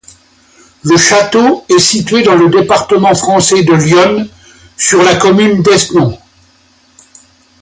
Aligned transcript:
Le 0.81 0.97
château 0.97 1.63
est 1.69 1.77
situé 1.77 2.23
dans 2.23 2.33
le 2.35 2.49
département 2.49 3.13
français 3.13 3.61
de 3.63 3.73
l'Yonne, 3.73 4.27
sur 4.75 5.03
la 5.03 5.15
commune 5.15 5.61
d'Esnon. 5.61 6.17